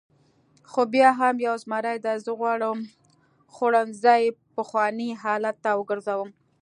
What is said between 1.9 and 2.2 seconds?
دی،